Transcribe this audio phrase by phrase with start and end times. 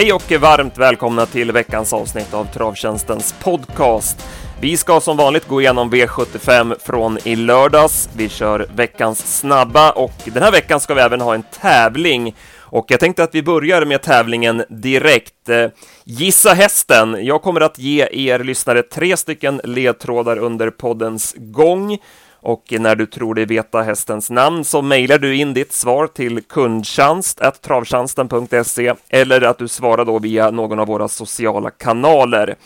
[0.00, 4.28] Hej och varmt välkomna till veckans avsnitt av Travtjänstens podcast.
[4.60, 8.08] Vi ska som vanligt gå igenom V75 från i lördags.
[8.16, 12.36] Vi kör veckans snabba och den här veckan ska vi även ha en tävling.
[12.58, 15.48] Och jag tänkte att vi börjar med tävlingen direkt.
[15.48, 15.68] Eh,
[16.04, 17.26] Gissa hästen.
[17.26, 21.98] Jag kommer att ge er lyssnare tre stycken ledtrådar under poddens gång.
[22.42, 26.42] Och när du tror dig veta hästens namn så mejlar du in ditt svar till
[26.42, 32.56] kundtjänst.travtjänsten.se eller att du svarar då via någon av våra sociala kanaler.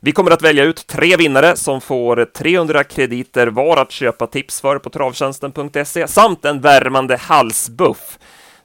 [0.00, 4.60] Vi kommer att välja ut tre vinnare som får 300 krediter var att köpa tips
[4.60, 8.18] för på travtjänsten.se samt en värmande halsbuff.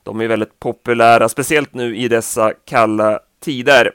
[0.03, 3.91] De är väldigt populära, speciellt nu i dessa kalla tider.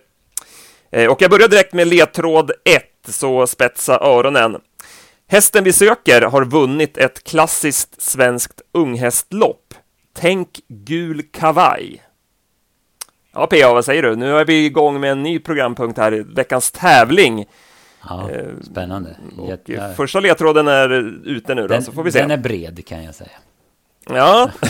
[0.93, 4.57] Eh, och jag börjar direkt med ledtråd 1, så spetsa öronen.
[5.31, 9.75] Hästen vi söker har vunnit ett klassiskt svenskt unghästlopp.
[10.13, 12.03] Tänk gul kavaj.
[13.33, 14.17] Ja, PA, vad säger du?
[14.17, 17.47] Nu är vi igång med en ny programpunkt här, veckans tävling.
[18.09, 19.17] Ja, eh, spännande.
[19.39, 20.91] Och första ledtråden är
[21.25, 22.21] ute nu då, den, så får vi se.
[22.21, 23.31] Den är bred kan jag säga.
[24.07, 24.51] Ja.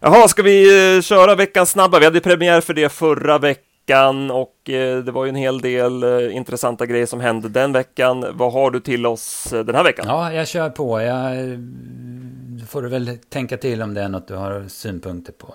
[0.00, 1.98] Jaha, ska vi eh, köra veckans snabba?
[1.98, 5.60] Vi hade premiär för det förra veckan veckan och eh, det var ju en hel
[5.60, 8.26] del eh, intressanta grejer som hände den veckan.
[8.32, 10.04] Vad har du till oss eh, den här veckan?
[10.08, 11.00] Ja, jag kör på.
[11.00, 11.58] Jag
[12.68, 15.54] får du väl tänka till om det är något du har synpunkter på.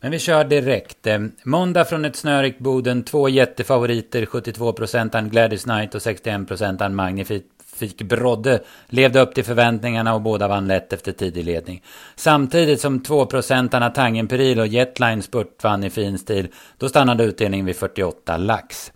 [0.00, 1.06] Men vi kör direkt.
[1.44, 3.02] Måndag från ett snörikt Boden.
[3.02, 4.26] Två jättefavoriter.
[4.26, 7.46] 72% Gladys Knight och 61% Magnifit.
[7.82, 11.82] Fik Brodde levde upp till förväntningarna och båda vann lätt efter tidig ledning.
[12.16, 17.76] Samtidigt som 2-procentarna Tangenperil och Jetline Spurt vann i fin stil, då stannade utdelningen vid
[17.76, 18.92] 48 lax.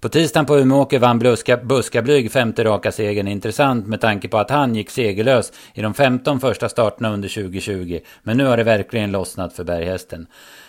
[0.00, 4.50] På tisdagen på Umeåker vann Buska, Buskablyg femte raka segern intressant med tanke på att
[4.50, 8.00] han gick segerlös i de 15 första starterna under 2020.
[8.22, 10.26] Men nu har det verkligen lossnat för berghästen.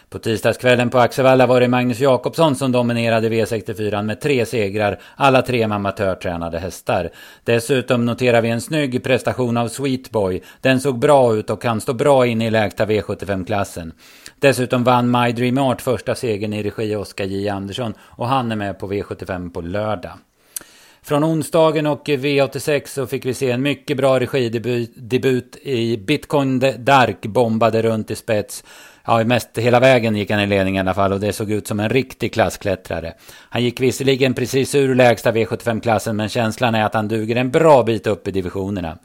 [0.10, 5.42] På tisdagskvällen på Axevalla var det Magnus Jakobsson som dominerade V64 med tre segrar, alla
[5.42, 7.10] tre med amatörtränade hästar.
[7.44, 10.42] Dessutom noterar vi en snygg prestation av Sweetboy.
[10.62, 13.94] Den såg bra ut och kan stå bra in i lägsta V75-klassen.
[14.40, 18.56] Dessutom vann My Dream Art första segern i regi Oskar J Andersson och han är
[18.56, 20.14] med på V75 på lördag.
[21.08, 27.22] Från onsdagen och V86 så fick vi se en mycket bra regidebut i Bitcoin Dark
[27.26, 28.64] bombade runt i spets
[29.08, 31.68] ja, mest hela vägen gick han i ledning i alla fall och det såg ut
[31.68, 33.14] som en riktig klassklättrare.
[33.50, 37.84] Han gick visserligen precis ur lägsta V75-klassen men känslan är att han duger en bra
[37.84, 38.98] bit upp i divisionerna.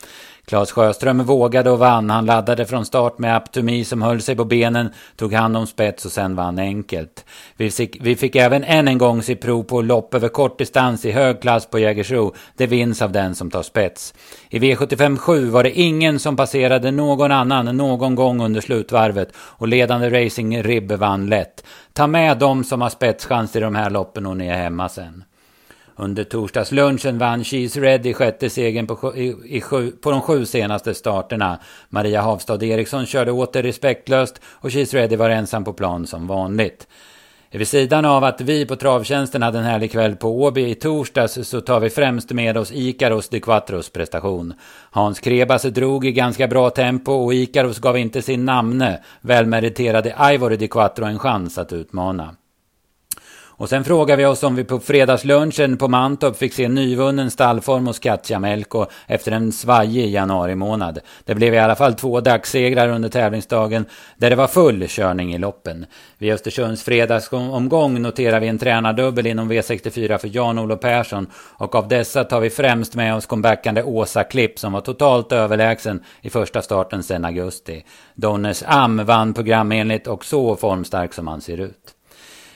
[0.46, 2.10] Claes Sjöström vågade och vann.
[2.10, 6.04] Han laddade från start med Aptomi som höll sig på benen, tog hand om spets
[6.04, 7.24] och sen vann enkelt.
[7.56, 11.04] Vi fick, vi fick även än en gång se prov på lopp över kort distans
[11.04, 12.34] i hög klass på Jägersro.
[12.56, 14.14] Det vinns av den som tar spets.
[14.48, 19.68] I V75 7 var det ingen som passerade någon annan någon gång under slutvarvet och
[19.68, 21.64] ledande Racing Ribbe vann lätt.
[21.92, 25.24] Ta med dem som har spetschans i de här loppen och ni är hemma sen.
[26.02, 30.94] Under torsdagslunchen vann She's Ready sjätte segern på, i, i sju, på de sju senaste
[30.94, 31.58] starterna.
[31.88, 36.86] Maria Havstad Eriksson körde åter respektlöst och She's Ready var ensam på plan som vanligt.
[37.50, 41.48] Vid sidan av att vi på Travtjänsten hade en härlig kväll på Åby i torsdags
[41.48, 44.54] så tar vi främst med oss Ikaros de Quattros prestation.
[44.90, 50.56] Hans Krebas drog i ganska bra tempo och Ikaros gav inte sin namne, välmeriterade Ivory
[50.56, 52.34] de Quattro en chans att utmana.
[53.62, 57.86] Och sen frågar vi oss om vi på fredagslunchen på Mantorp fick se nyvunnen stallform
[57.86, 60.98] hos Katja Melko efter en svajig januari månad.
[61.24, 63.84] Det blev i alla fall två dagssegrar under tävlingsdagen
[64.16, 65.86] där det var full körning i loppen.
[66.18, 72.24] Vid Östersunds fredagsomgång noterar vi en tränardubbel inom V64 för Jan-Olof Persson och av dessa
[72.24, 77.02] tar vi främst med oss comebackande Åsa Klipp som var totalt överlägsen i första starten
[77.02, 77.84] sedan augusti.
[78.14, 81.91] Donnes Am vann programenligt och så formstark som han ser ut.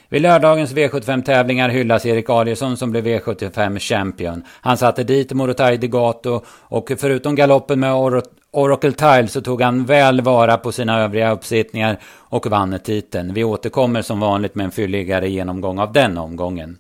[0.09, 4.43] Vid lördagens V75-tävlingar hyllas Erik Adielsson som blev V75 champion.
[4.61, 9.85] Han satte dit Morotai Degato och förutom galoppen med Or Oracle Tile så tog han
[9.85, 13.35] väl vara på sina övriga uppsittningar och vann titeln.
[13.35, 16.79] Vi återkommer som vanligt med en fylligare genomgång av den omgången.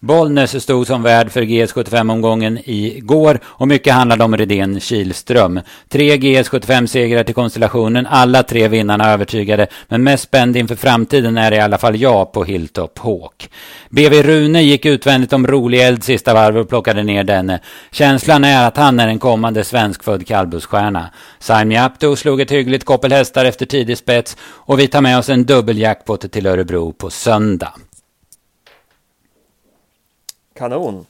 [0.00, 5.60] Bollnäs stod som värd för GS75-omgången igår och mycket handlade om Redén Kilström.
[5.88, 11.60] Tre GS75-segrar till konstellationen, alla tre vinnarna övertygade, men mest spänd inför framtiden är i
[11.60, 13.50] alla fall jag på Hilltop Hawk.
[13.90, 17.60] BV Rune gick utvändigt om rolig eld sista varvet och plockade ner denne.
[17.90, 21.10] Känslan är att han är en kommande svenskfödd kallbussstjärna.
[21.38, 25.28] Saimi Apto slog ett hyggligt koppel hästar efter tidig spets och vi tar med oss
[25.28, 27.72] en dubbeljackpot till Örebro på söndag.
[30.58, 31.06] Kanon!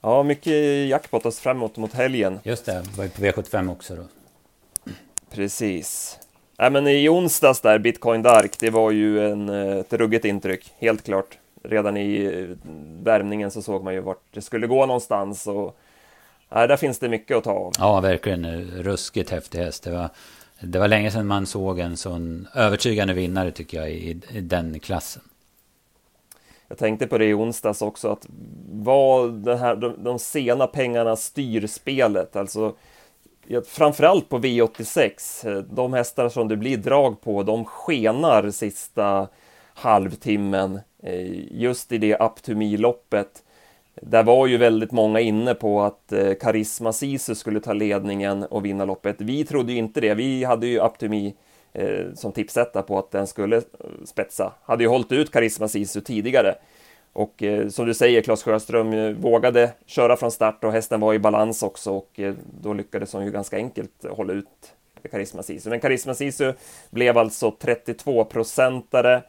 [0.00, 0.54] Ja, mycket
[1.26, 2.40] oss framåt mot helgen.
[2.42, 4.02] Just det, var ju på V75 också då.
[5.30, 6.18] Precis.
[6.58, 10.72] Nej, men i onsdags där, Bitcoin Dark, det var ju en, eh, ett ruggigt intryck,
[10.78, 11.38] helt klart.
[11.62, 12.56] Redan i eh,
[13.02, 15.78] värmningen så såg man ju vart det skulle gå någonstans och
[16.48, 17.72] nej, där finns det mycket att ta av.
[17.78, 19.82] Ja, verkligen ruskigt häftig häst.
[19.82, 20.08] Det var,
[20.60, 24.80] det var länge sedan man såg en sån övertygande vinnare tycker jag i, i den
[24.80, 25.22] klassen.
[26.74, 28.26] Jag tänkte på det i onsdags också, att
[28.72, 32.74] vad här, de, de sena pengarna styr spelet, alltså
[33.66, 39.28] framförallt på V86, eh, de hästar som det blir drag på, de skenar sista
[39.74, 43.42] halvtimmen eh, just i det Up to Me-loppet.
[44.02, 48.64] Där var ju väldigt många inne på att eh, Karisma Sisu skulle ta ledningen och
[48.64, 49.16] vinna loppet.
[49.18, 50.14] Vi trodde ju inte det.
[50.14, 51.32] Vi hade ju Up to Me
[51.74, 53.62] eh, som tipsetta på att den skulle eh,
[54.04, 54.52] spetsa.
[54.62, 56.54] Hade ju hållit ut Karisma Sisu tidigare.
[57.12, 61.14] Och eh, som du säger, Claes Sjöström eh, vågade köra från start och hästen var
[61.14, 64.74] i balans också och eh, då lyckades hon ju ganska enkelt hålla ut
[65.10, 65.70] Karisma Sisu.
[65.70, 66.52] Men Karisma Sisu
[66.90, 69.22] blev alltså 32-procentare.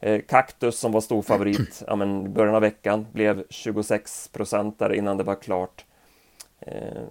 [0.00, 5.24] Eh, Kaktus som var stor favorit ja, men början av veckan blev 26-procentare innan det
[5.24, 5.84] var klart.
[6.60, 7.02] Eh,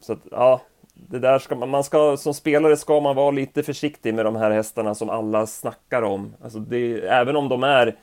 [0.00, 0.60] så att, ja,
[0.94, 4.36] det där ska man, man ska, som spelare ska man vara lite försiktig med de
[4.36, 6.34] här hästarna som alla snackar om.
[6.44, 7.96] Alltså det, även om de är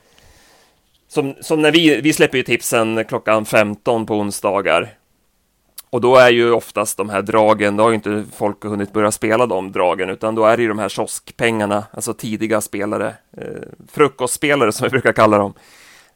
[1.08, 4.94] som, som när vi, vi släpper ju tipsen klockan 15 på onsdagar.
[5.90, 9.10] Och då är ju oftast de här dragen, då har ju inte folk hunnit börja
[9.10, 13.62] spela de dragen, utan då är det ju de här kioskpengarna, alltså tidiga spelare, eh,
[13.92, 15.54] frukostspelare som vi brukar kalla dem.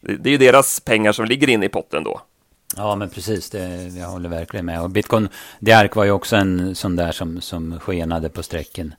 [0.00, 2.20] Det, det är ju deras pengar som ligger inne i potten då.
[2.76, 3.50] Ja, men precis.
[3.50, 4.82] Det, jag håller verkligen med.
[4.82, 5.28] Och Bitcoin
[5.58, 8.94] Diark var ju också en sån där som, som skenade på sträcken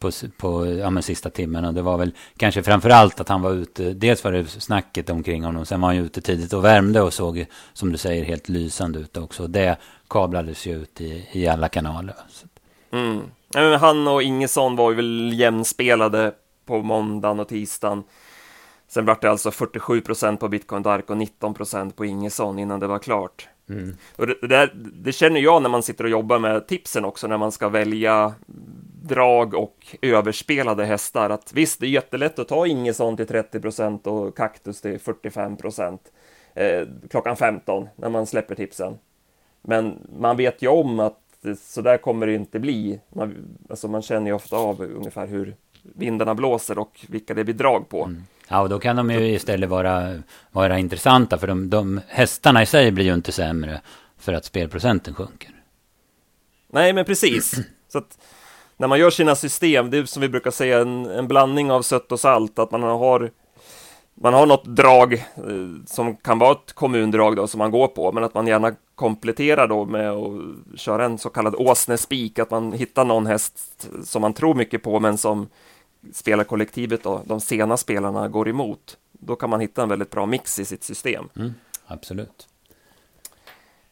[0.00, 1.64] på, på ja, men sista timmen.
[1.64, 3.92] Och det var väl kanske framför allt att han var ute.
[3.92, 5.66] Dels var det snacket omkring honom.
[5.66, 8.98] Sen var han ju ute tidigt och värmde och såg, som du säger, helt lysande
[8.98, 9.42] ut också.
[9.42, 9.76] Och det
[10.08, 12.14] kablades ju ut i, i alla kanaler.
[12.92, 13.22] Mm.
[13.80, 16.32] Han och Ingesson var ju väl jämnspelade
[16.66, 18.02] på måndagen och tisdagen.
[18.90, 22.80] Sen var det alltså 47 procent på Bitcoin Dark och 19 procent på Ingesson innan
[22.80, 23.48] det var klart.
[23.68, 23.96] Mm.
[24.16, 27.38] Och det, det, det, känner jag när man sitter och jobbar med tipsen också, när
[27.38, 28.34] man ska välja
[29.02, 31.30] drag och överspelade hästar.
[31.30, 35.56] Att visst, det är jättelätt att ta Ingesson till 30 procent och Kaktus till 45
[35.56, 36.02] procent
[36.54, 38.98] eh, klockan 15 när man släpper tipsen.
[39.62, 41.18] Men man vet ju om att
[41.58, 43.00] så där kommer det inte bli.
[43.08, 47.54] Man, alltså man känner ju ofta av ungefär hur vindarna blåser och vilka det blir
[47.54, 48.04] drag på.
[48.04, 48.24] Mm.
[48.48, 52.66] Ja, och då kan de ju istället vara, vara intressanta, för de, de hästarna i
[52.66, 53.80] sig blir ju inte sämre
[54.18, 55.50] för att spelprocenten sjunker.
[56.72, 57.54] Nej, men precis.
[57.88, 58.18] Så att
[58.76, 61.82] när man gör sina system, det är som vi brukar säga en, en blandning av
[61.82, 63.30] sött och salt, att man har
[64.22, 68.12] man har något drag eh, som kan vara ett kommundrag då, som man går på,
[68.12, 72.72] men att man gärna kompletterar då med att köra en så kallad åsnespik, att man
[72.72, 75.48] hittar någon häst som man tror mycket på, men som
[76.12, 78.96] spelarkollektivet då, de sena spelarna går emot.
[79.12, 81.28] Då kan man hitta en väldigt bra mix i sitt system.
[81.36, 81.54] Mm,
[81.86, 82.48] absolut.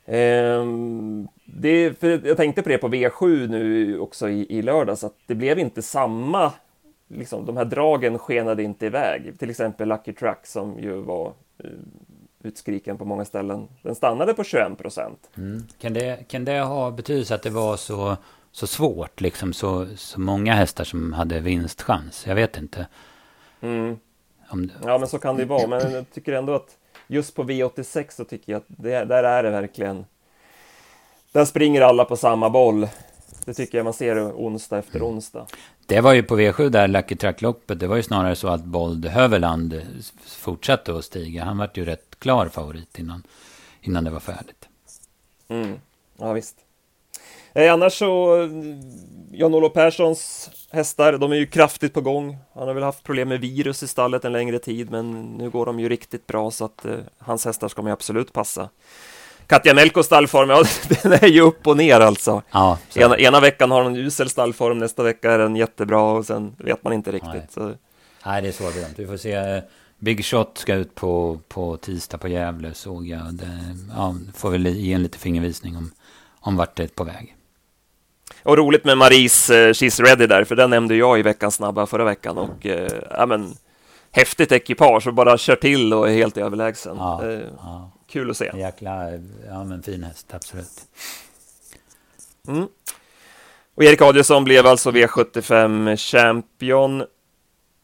[0.06, 5.34] Ehm, det, jag tänkte på det på V7 nu också i, i lördags, att det
[5.34, 6.52] blev inte samma
[7.08, 9.38] liksom, de här dragen skenade inte iväg.
[9.38, 11.26] Till exempel Lucky Truck som ju var
[11.64, 11.70] uh,
[12.42, 13.68] utskriken på många ställen.
[13.82, 15.30] Den stannade på 21 procent.
[15.36, 15.66] Mm.
[15.80, 18.16] Kan, det, kan det ha betydelse att det var så,
[18.52, 22.26] så svårt, liksom så, så många hästar som hade vinstchans?
[22.26, 22.86] Jag vet inte.
[23.60, 23.98] Mm.
[24.52, 24.70] Det...
[24.84, 25.66] Ja, men så kan det vara.
[25.66, 29.42] Men jag tycker ändå att just på V86 så tycker jag att det, där är
[29.42, 30.04] det verkligen.
[31.32, 32.88] Där springer alla på samma boll.
[33.48, 35.08] Det tycker jag man ser onsdag efter mm.
[35.08, 35.46] onsdag.
[35.86, 37.80] Det var ju på V7 där, Lucky Track-loppet.
[37.80, 39.82] Det var ju snarare så att Bold Höverland
[40.26, 41.44] fortsatte att stiga.
[41.44, 43.22] Han var ju rätt klar favorit innan,
[43.80, 44.68] innan det var färdigt.
[45.48, 45.74] Mm.
[46.16, 46.56] Ja, visst.
[47.52, 48.36] Eh, annars så,
[49.32, 52.36] Jan-Olof Perssons hästar, de är ju kraftigt på gång.
[52.54, 55.66] Han har väl haft problem med virus i stallet en längre tid, men nu går
[55.66, 58.68] de ju riktigt bra så att eh, hans hästar ska man ju absolut passa.
[59.48, 60.64] Katja Melkos stallform, ja,
[61.02, 62.42] den är ju upp och ner alltså.
[62.50, 66.26] Ja, ena, ena, veckan har hon en usel stallform, nästa vecka är den jättebra och
[66.26, 67.32] sen vet man inte riktigt.
[67.32, 67.74] Nej, så.
[68.26, 68.98] Nej det är svårbedömt.
[68.98, 69.62] Vi får se.
[69.98, 73.34] Big Shot ska ut på, på tisdag på Gävle såg jag.
[73.34, 75.90] Det, ja, får väl ge en lite fingervisning om,
[76.40, 77.36] om vart det är på väg.
[78.42, 81.86] Och roligt med Maries uh, She's Ready där, för den nämnde jag i veckans snabba
[81.86, 83.54] förra veckan och uh, ja men
[84.18, 86.96] häftigt ekipage och bara kör till och är helt överlägsen.
[86.96, 88.50] Ja, uh, ja kul att se.
[88.54, 89.10] Jäkla,
[89.48, 90.86] ja men fin häst, absolut.
[92.48, 92.68] Mm.
[93.74, 97.00] Och Erik Adielsson blev alltså V75 champion.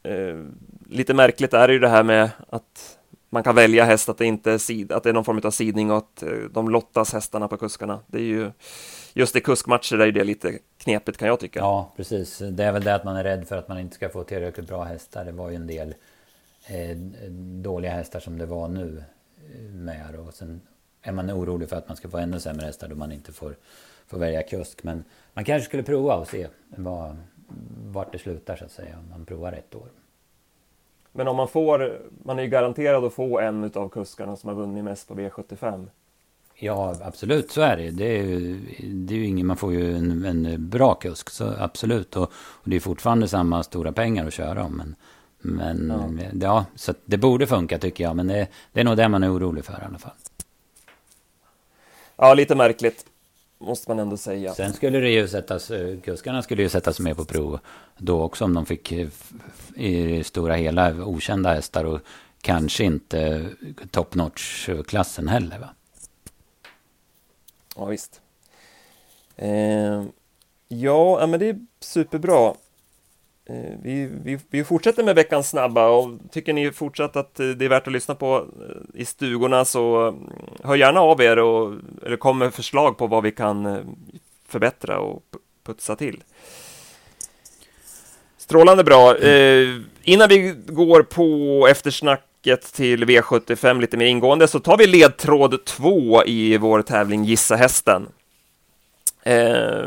[0.03, 0.43] Eh,
[0.89, 2.97] lite märkligt är det ju det här med att
[3.29, 5.51] man kan välja häst, att det inte är, sid, att det är någon form av
[5.51, 7.99] sidning och att eh, de lottas hästarna på kuskarna.
[8.07, 8.51] Det är ju
[9.13, 11.59] just i kuskmatcher är det lite knepigt kan jag tycka.
[11.59, 12.37] Ja, precis.
[12.37, 14.67] Det är väl det att man är rädd för att man inte ska få tillräckligt
[14.67, 15.25] bra hästar.
[15.25, 15.95] Det var ju en del eh,
[17.61, 19.03] dåliga hästar som det var nu
[19.53, 20.15] eh, med.
[20.15, 20.61] Och sen
[21.01, 23.55] är man orolig för att man ska få ännu sämre hästar då man inte får,
[24.07, 24.83] får välja kusk.
[24.83, 25.03] Men
[25.33, 27.17] man kanske skulle prova och se vad,
[27.85, 28.97] vart det slutar så att säga.
[28.99, 29.87] Om man provar ett år.
[31.11, 34.55] Men om man får, man är ju garanterad att få en av kuskarna som har
[34.55, 35.87] vunnit mest på V75.
[36.55, 37.91] Ja, absolut så är det.
[37.91, 41.53] Det är ju, det är ju ingen, man får ju en, en bra kusk, så
[41.59, 42.15] absolut.
[42.15, 44.77] Och, och, det är fortfarande samma stora pengar att köra om.
[44.77, 44.95] Men,
[45.45, 46.29] men ja.
[46.41, 48.15] ja så det borde funka tycker jag.
[48.15, 50.11] Men det, det är nog det man är orolig för i alla fall.
[52.15, 53.05] Ja, lite märkligt
[53.57, 54.53] måste man ändå säga.
[54.53, 57.59] Sen skulle det ju sättas, eh, kuskarna skulle ju sättas med på prov
[57.97, 59.07] då också om de fick eh,
[59.75, 61.99] i stora hela okända hästar och
[62.41, 63.49] kanske inte
[63.91, 65.69] top notch-klassen heller va?
[67.75, 68.21] Ja, visst.
[69.35, 70.03] Eh,
[70.67, 72.53] ja, men det är superbra.
[73.49, 77.69] Eh, vi, vi, vi fortsätter med veckans snabba och tycker ni fortsatt att det är
[77.69, 80.29] värt att lyssna på eh, i stugorna så mm,
[80.63, 81.73] hör gärna av er och
[82.05, 83.77] eller kom med förslag på vad vi kan eh,
[84.47, 85.23] förbättra och
[85.63, 86.23] putsa till.
[88.37, 89.17] Strålande bra.
[89.17, 95.65] Eh, innan vi går på eftersnacket till V75 lite mer ingående så tar vi ledtråd
[95.65, 98.07] 2 i vår tävling Gissa hästen.
[99.23, 99.85] Eh,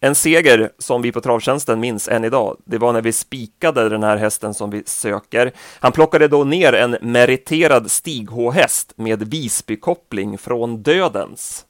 [0.00, 4.02] en seger som vi på Travtjänsten minns än idag, det var när vi spikade den
[4.02, 5.52] här hästen som vi söker.
[5.80, 11.66] Han plockade då ner en meriterad Stig H-häst med Visbykoppling från Dödens.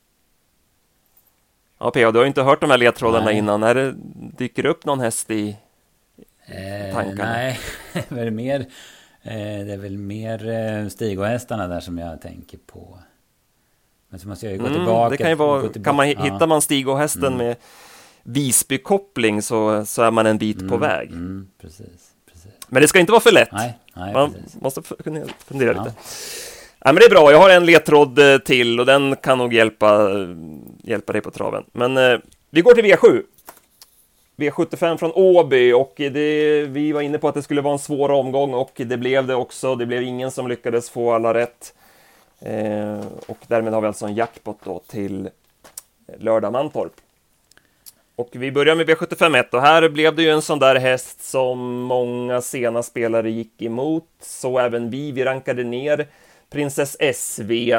[1.78, 2.10] Ja, P.A.
[2.10, 3.38] du har inte hört de här ledtrådarna nej.
[3.38, 3.62] innan.
[3.62, 3.94] Är det,
[4.38, 5.56] dyker upp någon häst i
[6.46, 7.32] eh, tankarna?
[7.32, 7.58] Nej,
[7.92, 8.60] det är väl mer,
[9.22, 9.34] eh,
[9.66, 12.98] det är väl mer eh, Stig-hästarna där som jag tänker på.
[14.08, 15.10] Men så måste jag ju gå mm, tillbaka.
[15.10, 17.38] Det kan ju vara, kan man, hittar man Stig-hästen mm.
[17.38, 17.56] med
[18.30, 21.10] Visbykoppling så, så är man en bit mm, på väg.
[21.10, 22.52] Mm, precis, precis.
[22.68, 23.52] Men det ska inte vara för lätt.
[23.52, 24.60] Nej, nej, man precis.
[24.60, 25.84] måste fundera ja.
[25.84, 25.96] lite.
[26.78, 29.54] Ja, men det är bra, jag har en ledtråd eh, till och den kan nog
[29.54, 30.10] hjälpa,
[30.82, 31.64] hjälpa dig på traven.
[31.72, 32.18] Men eh,
[32.50, 33.22] vi går till V7.
[34.36, 38.10] V75 från Åby och det, vi var inne på att det skulle vara en svår
[38.10, 39.74] omgång och det blev det också.
[39.74, 41.74] Det blev ingen som lyckades få alla rätt.
[42.40, 45.30] Eh, och därmed har vi alltså en jackpot då till
[46.18, 46.92] lördag Mantorp.
[48.18, 51.80] Och vi börjar med V751 och här blev det ju en sån där häst som
[51.80, 55.12] många sena spelare gick emot, så även vi.
[55.12, 56.08] Vi rankade ner
[56.50, 57.72] Princess SV.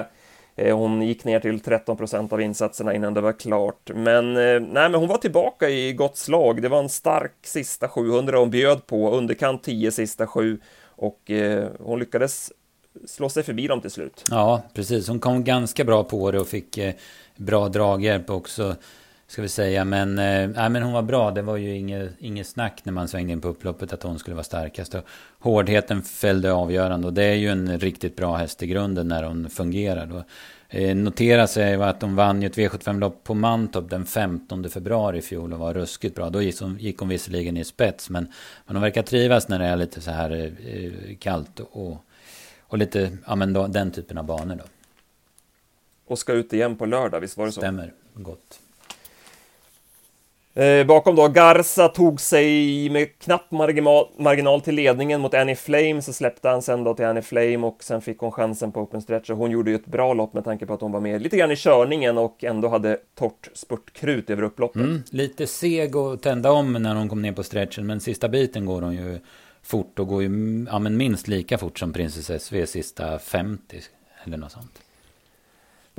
[0.56, 3.92] Eh, hon gick ner till 13 procent av insatserna innan det var klart.
[3.96, 6.62] Men, eh, nej, men hon var tillbaka i gott slag.
[6.62, 10.60] Det var en stark sista 700 hon bjöd på, underkant 10 sista 7.
[10.96, 12.52] och eh, hon lyckades
[13.08, 14.24] slå sig förbi dem till slut.
[14.30, 15.08] Ja, precis.
[15.08, 16.94] Hon kom ganska bra på det och fick eh,
[17.36, 18.76] bra draghjälp också.
[19.30, 19.86] Ska vi säga.
[19.86, 21.32] Men, eh, men hon var bra.
[21.32, 24.36] Det var ju inget, inget snack när man svängde in på upploppet att hon skulle
[24.36, 24.94] vara starkast.
[24.96, 25.04] Och
[25.40, 27.08] hårdheten fällde avgörande.
[27.08, 30.06] Och det är ju en riktigt bra häst i grunden när hon fungerar.
[30.06, 30.24] Då.
[30.70, 35.22] Eh, notera sig att hon vann ju ett V75-lopp på Mantorp den 15 februari i
[35.22, 36.30] fjol och var ruskigt bra.
[36.30, 38.10] Då gick hon, gick hon visserligen i spets.
[38.10, 38.28] Men,
[38.66, 41.98] men hon verkar trivas när det är lite så här eh, kallt och,
[42.62, 44.64] och lite, ja men då, den typen av banor då.
[46.08, 47.62] Och ska ut igen på lördag, visst var det så?
[47.62, 48.60] Stämmer, gott.
[50.60, 56.02] Eh, bakom då, Garza tog sig med knapp marginal, marginal till ledningen mot Annie Flame,
[56.02, 59.02] så släppte han sen då till Annie Flame och sen fick hon chansen på open
[59.02, 61.22] stretch och hon gjorde ju ett bra lopp med tanke på att hon var med
[61.22, 64.82] lite grann i körningen och ändå hade torrt spurtkrut över upploppet.
[64.82, 68.66] Mm, lite seg och tända om när hon kom ner på stretchen, men sista biten
[68.66, 69.20] går hon ju
[69.64, 73.78] fort och går ju ja, men minst lika fort som Princess SV sista 50
[74.24, 74.82] eller något sånt.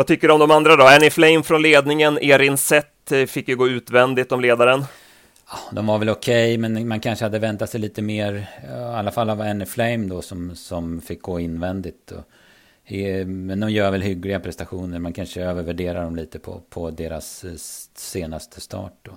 [0.01, 0.85] Vad tycker du om de andra då?
[0.85, 4.85] Annie Flame från ledningen, Erin Sett eh, fick ju gå utvändigt om ledaren.
[5.73, 9.11] de var väl okej, okay, men man kanske hade väntat sig lite mer, i alla
[9.11, 12.13] fall av Annie Flame då, som, som fick gå invändigt.
[12.13, 12.25] Och,
[13.27, 17.53] men de gör väl hyggliga prestationer, man kanske övervärderar dem lite på, på deras eh,
[17.95, 19.13] senaste start då.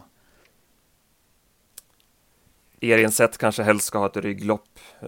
[2.82, 4.80] Erin Sett kanske helst ska ha ett rygglopp.
[5.02, 5.08] Eh,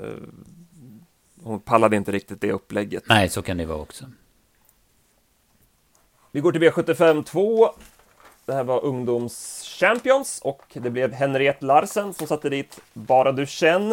[1.43, 3.03] hon pallade inte riktigt det upplägget.
[3.07, 4.05] Nej, så kan det vara också.
[6.35, 7.69] Vi går till V75 2.
[8.45, 13.91] Det här var ungdomschampions och det blev Henriette Larsen som satte dit Bara du känn.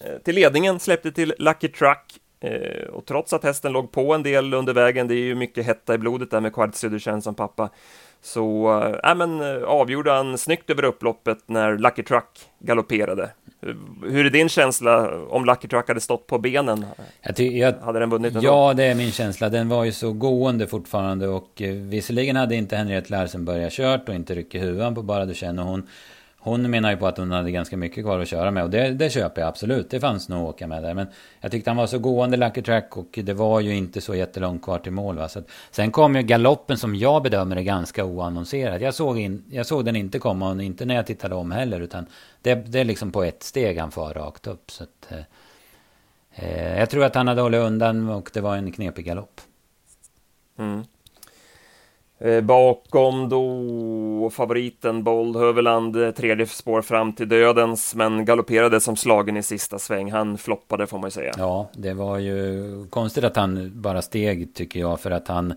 [0.00, 4.22] Eh, till ledningen släppte till Lucky Truck eh, och trots att hästen låg på en
[4.22, 7.34] del under vägen, det är ju mycket hetta i blodet där med Quart Södertjänst som
[7.34, 7.70] pappa,
[8.22, 8.72] så
[9.04, 13.30] äh, men, avgjorde han snyggt över upploppet när Lucky Truck galopperade.
[14.02, 16.86] Hur är din känsla om Lucky Truck hade stått på benen?
[17.22, 18.46] Jag jag, hade den vunnit ändå?
[18.46, 19.48] Ja, det är min känsla.
[19.48, 24.08] Den var ju så gående fortfarande och eh, visserligen hade inte Henriette Larsen börjat kört
[24.08, 25.88] och inte ryckt huvan på bara du känner hon.
[26.44, 28.90] Hon menar ju på att hon hade ganska mycket kvar att köra med och det,
[28.90, 29.90] det köper jag absolut.
[29.90, 30.94] Det fanns nog att åka med där.
[30.94, 31.06] Men
[31.40, 34.62] jag tyckte han var så gående Lucky Track och det var ju inte så jättelångt
[34.62, 35.16] kvar till mål.
[35.16, 35.28] Va?
[35.28, 38.82] Så att, sen kom ju galoppen som jag bedömer är ganska oannonserad.
[38.82, 41.80] Jag såg, in, jag såg den inte komma och inte när jag tittade om heller.
[41.80, 42.06] Utan
[42.42, 44.70] det, det är liksom på ett steg han far rakt upp.
[44.70, 45.18] Så att, eh,
[46.34, 49.40] eh jag tror att han hade hållit undan och det var en knepig galopp.
[50.58, 50.84] Mm.
[52.24, 58.96] Eh, bakom då favoriten Bold Höveland, eh, tredje spår fram till dödens, men galopperade som
[58.96, 60.10] slagen i sista sväng.
[60.10, 61.32] Han floppade får man ju säga.
[61.38, 65.54] Ja, det var ju konstigt att han bara steg tycker jag, för att han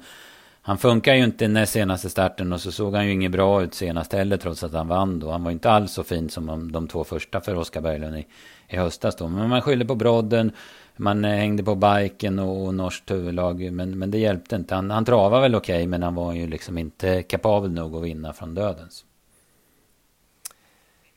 [0.62, 3.74] han funkar ju inte den senaste starten och så såg han ju inget bra ut
[3.74, 5.32] senast heller trots att han vann då.
[5.32, 8.26] Han var inte alls så fin som de, de två första för Oskar Berglund i,
[8.70, 9.28] i höstas då.
[9.28, 10.52] Men man skyller på brodden
[10.98, 13.72] man eh, hängde på biken och, och norskt huvudlag.
[13.72, 14.76] Men, men det hjälpte inte.
[14.76, 18.04] Han, han travade väl okej, okay, men han var ju liksom inte kapabel nog att
[18.04, 19.06] vinna från dödens.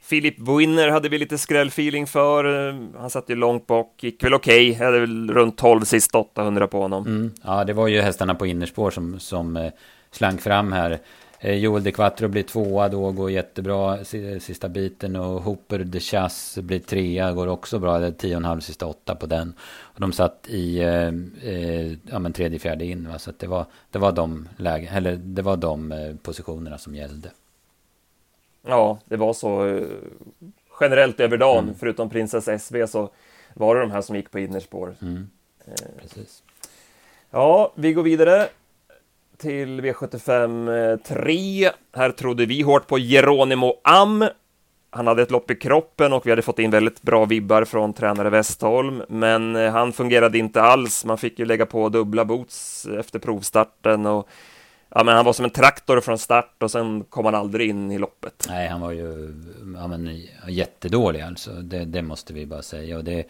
[0.09, 2.45] Philip Winner hade vi lite skrällfeeling för.
[2.99, 4.71] Han satt ju långt bak, gick väl okej.
[4.71, 4.85] Okay.
[4.85, 7.07] Hade väl runt 12 sist 800 på honom.
[7.07, 7.33] Mm.
[7.45, 9.73] Ja, det var ju hästarna på innerspår som, som eh,
[10.11, 10.99] slank fram här.
[11.41, 14.05] Eh, Joel de Quattro blir tvåa då, går jättebra
[14.41, 15.17] sista biten.
[15.17, 17.99] Och Hooper de Chasse blir trea, går också bra.
[17.99, 19.55] Det är tio och en halv sista åtta på den.
[19.61, 21.13] Och de satt i eh,
[21.53, 23.09] eh, ja, men tredje, fjärde in.
[23.09, 23.19] Va?
[23.19, 27.31] Så det, var, det var de lägen, eller det var de eh, positionerna som gällde.
[28.67, 29.81] Ja, det var så
[30.81, 31.65] generellt över dagen.
[31.65, 31.75] Mm.
[31.79, 33.11] Förutom Princess SV så
[33.55, 34.95] var det de här som gick på innerspår.
[35.03, 35.31] Mm.
[36.01, 36.43] Precis.
[37.31, 38.49] Ja, vi går vidare
[39.39, 41.65] till V75 3.
[41.65, 44.25] Eh, Här trodde vi hårt på Geronimo Am.
[44.91, 47.93] Han hade ett lopp i kroppen och vi hade fått in väldigt bra vibbar från
[47.93, 51.05] tränare Westholm, men eh, han fungerade inte alls.
[51.05, 54.29] Man fick ju lägga på dubbla boots efter provstarten och
[54.89, 57.91] ja, men han var som en traktor från start och sen kom han aldrig in
[57.93, 58.47] i loppet.
[58.49, 59.35] Nej, han var ju
[59.77, 61.51] ja, men, jättedålig alltså.
[61.51, 62.97] Det, det måste vi bara säga.
[62.97, 63.25] Och det,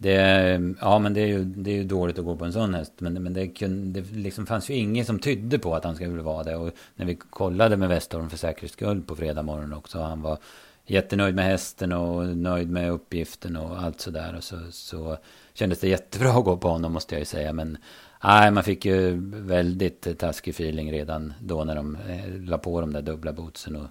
[0.00, 2.74] det, ja, men det är, ju, det är ju dåligt att gå på en sån
[2.74, 2.92] häst.
[2.98, 6.22] Men, men det, kunde, det liksom fanns ju inget som tydde på att han skulle
[6.22, 6.56] vara det.
[6.56, 9.98] Och när vi kollade med Westholm för säkerhets skull på fredag morgon också.
[9.98, 10.38] Han var
[10.86, 14.34] jättenöjd med hästen och nöjd med uppgiften och allt sådär.
[14.36, 15.18] Och så, så
[15.54, 17.52] kändes det jättebra att gå på honom måste jag ju säga.
[17.52, 17.78] Men
[18.24, 22.92] nej, man fick ju väldigt taskig feeling redan då när de eh, la på de
[22.92, 23.76] där dubbla bootsen.
[23.76, 23.86] Och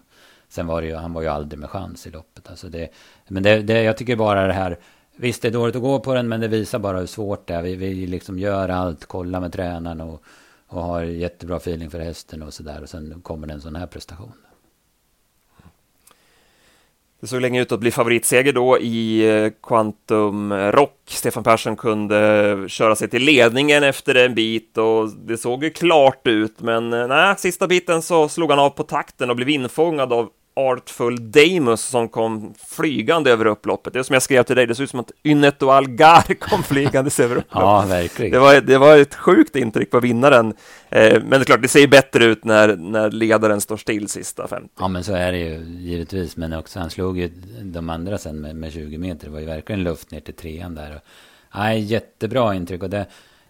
[0.49, 2.49] sen var det ju, han var ju aldrig med chans i loppet.
[2.49, 2.89] Alltså det,
[3.27, 4.77] men det, det, jag tycker bara det här
[5.19, 7.53] Visst, det är dåligt att gå på den, men det visar bara hur svårt det
[7.53, 7.61] är.
[7.61, 10.23] Vi, vi liksom gör allt, kollar med tränaren och,
[10.67, 12.81] och har jättebra feeling för hästen och sådär.
[12.81, 14.31] Och sen kommer det en sån här prestation.
[17.19, 21.01] Det såg länge ut att bli favoritseger då i eh, Quantum Rock.
[21.05, 25.69] Stefan Persson kunde eh, köra sig till ledningen efter en bit och det såg ju
[25.69, 29.49] klart ut, men eh, nej, sista biten så slog han av på takten och blev
[29.49, 33.93] infångad av Artful Damus som kom flygande över upploppet.
[33.93, 36.33] Det är som jag skrev till dig, det såg ut som att Ynnet och Algar
[36.39, 37.61] kom flygandes över upploppet.
[37.61, 38.31] Ja, verkligen.
[38.31, 40.53] Det var, det var ett sjukt intryck på vinnaren.
[40.89, 44.47] Eh, men det är klart, det ser bättre ut när, när ledaren står still sista
[44.47, 44.69] 50.
[44.79, 46.37] Ja, men så är det ju givetvis.
[46.37, 47.27] Men också, han slog ju
[47.61, 49.25] de andra sen med, med 20 meter.
[49.25, 50.95] Det var ju verkligen luft ner till trean där.
[50.95, 51.01] Och,
[51.55, 52.83] nej, jättebra intryck.
[52.83, 53.05] Och det,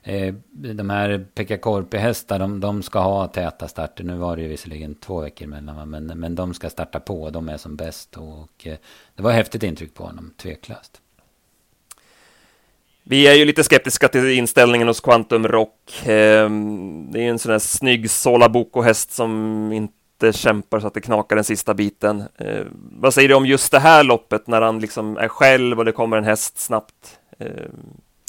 [0.07, 4.03] Eh, de här Pekka Korpi-hästar, de, de, ska ha täta starter.
[4.03, 7.29] Nu var det ju visserligen två veckor emellan, men, men de ska starta på.
[7.29, 8.17] De är som bäst.
[8.17, 8.77] Och, eh,
[9.15, 11.01] det var häftigt intryck på honom, tveklöst.
[13.03, 16.07] Vi är ju lite skeptiska till inställningen hos Quantum Rock.
[16.07, 16.49] Eh,
[17.09, 21.35] det är en sån här snygg Sola Boko-häst som inte kämpar så att det knakar
[21.35, 22.23] den sista biten.
[22.91, 25.91] Vad säger du om just det här loppet när han liksom är själv och det
[25.91, 27.19] kommer en häst snabbt?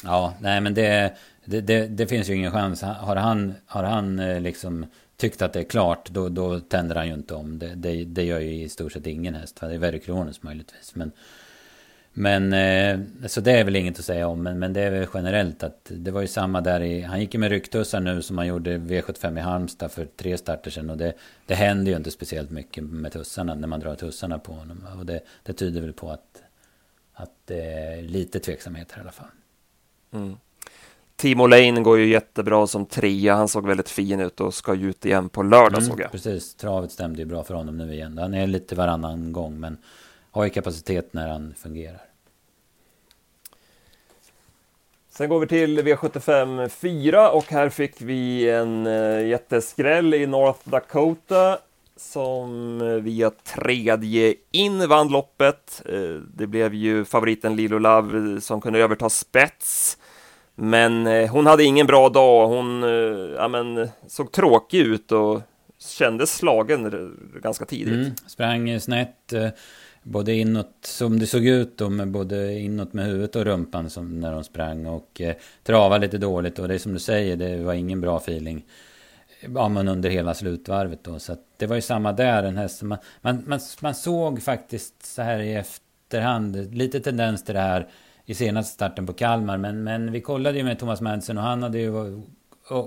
[0.04, 1.16] Ja, nej men det,
[1.48, 2.82] det, det, det, finns ju ingen chans.
[2.82, 7.08] Har han, har han eh, liksom tyckt att det är klart, då, då tänder han
[7.08, 7.58] ju inte om.
[7.58, 9.60] Det, det, det gör ju i stort sett ingen häst.
[9.60, 10.94] Det är Verry Kronos möjligtvis.
[10.94, 11.12] Men,
[12.12, 14.42] men eh, så det är väl inget att säga om.
[14.42, 17.00] Men, men det är väl generellt att det var ju samma där i...
[17.00, 20.70] Han gick ju med rycktussar nu som han gjorde V75 i Halmstad för tre starter
[20.70, 20.90] sedan.
[20.90, 21.12] Och det,
[21.46, 24.86] det händer ju inte speciellt mycket med tussarna när man drar tussarna på honom.
[24.98, 26.42] Och det, det tyder väl på att,
[27.12, 29.30] att det är lite tveksamheter i alla fall.
[30.12, 30.36] Mm.
[31.18, 33.34] Timo Lane går ju jättebra som trea.
[33.34, 36.10] Han såg väldigt fin ut och ska ut igen på lördag mm, såg jag.
[36.10, 38.18] Precis, travet stämde ju bra för honom nu igen.
[38.18, 39.76] Han är lite varannan gång men
[40.30, 42.02] har ju kapacitet när han fungerar.
[45.10, 50.60] Sen går vi till V75 4 och här fick vi en uh, jätteskräll i North
[50.64, 51.58] Dakota
[51.96, 55.82] som uh, via tredje in vann loppet.
[55.92, 59.98] Uh, det blev ju favoriten Lilo Love som kunde överta spets.
[60.60, 62.48] Men eh, hon hade ingen bra dag.
[62.48, 65.42] Hon eh, ja, men, såg tråkig ut och
[65.78, 67.94] kändes slagen ganska tidigt.
[67.94, 69.48] Mm, sprang snett eh,
[70.02, 74.20] både inåt, som det såg ut då, med både inåt med huvudet och rumpan som
[74.20, 77.62] när de sprang och eh, travade lite dåligt och det är som du säger, det
[77.62, 78.64] var ingen bra feeling.
[79.54, 81.18] Ja, men under hela slutvarvet då.
[81.18, 85.22] Så det var ju samma där, en häst man, man, man, man såg faktiskt så
[85.22, 87.88] här i efterhand lite tendens till det här
[88.28, 89.56] i senaste starten på Kalmar.
[89.58, 92.22] Men, men vi kollade ju med Thomas Madsen och han hade ju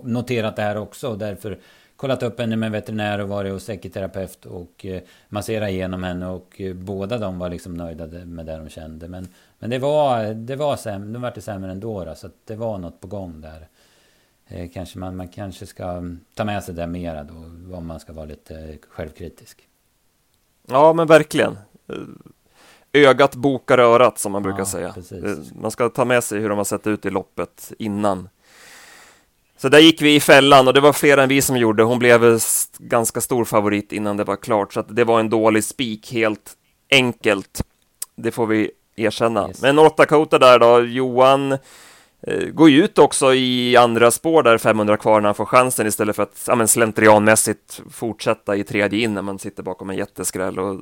[0.04, 1.60] noterat det här också och därför
[1.96, 6.62] kollat upp henne med veterinär och varit hos Säkerterapeut och eh, masserat igenom henne och
[6.62, 9.08] eh, båda de var liksom nöjda med det de kände.
[9.08, 9.28] Men,
[9.60, 12.56] men det var, det var sämre, de var det sämre ändå då, så att det
[12.56, 13.68] var något på gång där.
[14.48, 17.34] Eh, kanske man, man kanske ska mm, ta med sig det mera då,
[17.76, 19.68] om man ska vara lite självkritisk.
[20.68, 21.58] Ja, men verkligen.
[22.94, 24.94] Ögat bokar örat som man brukar ja, säga.
[24.94, 25.54] Precis.
[25.62, 28.30] Man ska ta med sig hur de har sett ut i loppet innan.
[29.58, 31.84] Så där gick vi i fällan och det var fler än vi som gjorde.
[31.84, 32.40] Hon blev
[32.78, 36.54] ganska stor favorit innan det var klart, så att det var en dålig spik helt
[36.92, 37.64] enkelt.
[38.16, 39.48] Det får vi erkänna.
[39.48, 39.62] Yes.
[39.62, 41.52] Men North Dakota där då, Johan
[42.22, 45.88] eh, går ju ut också i andra spår där 500 kvar när han får chansen
[45.88, 49.98] istället för att ja, men slentrianmässigt fortsätta i tredje in när man sitter bakom en
[49.98, 50.60] jätteskräll.
[50.60, 50.82] Och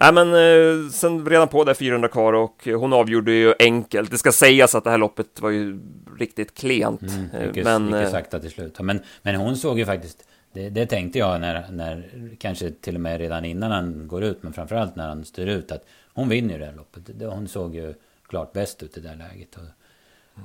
[0.00, 4.10] Nej, men eh, sen redan på där 400 kvar och hon avgjorde ju enkelt.
[4.10, 5.78] Det ska sägas att det här loppet var ju
[6.18, 7.02] riktigt klent.
[7.02, 8.80] Mm, eh, mycket, men, mycket eh, sakta till slut.
[8.80, 13.00] Men, men hon såg ju faktiskt, det, det, tänkte jag när, när, kanske till och
[13.00, 15.84] med redan innan han går ut, men framförallt när han styr ut, att
[16.14, 17.02] hon vinner ju det här loppet.
[17.22, 17.94] Hon såg ju
[18.28, 19.56] klart bäst ut i det här läget.
[19.56, 19.62] Och,